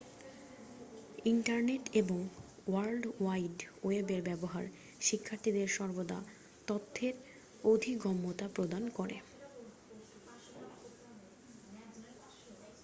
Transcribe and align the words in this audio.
internet 1.25 1.83
এবং 1.93 2.19
world 2.67 3.03
wide 3.19 3.57
ওয়েবের 3.83 4.21
ব্যবহার 4.23 4.65
শিক্ষার্থীদের 5.01 5.67
সর্বদা 5.77 6.19
তথ্যের 6.67 7.15
অধিগম্যতা 7.63 8.47
প্রদান 8.55 8.83
করে 8.89 9.17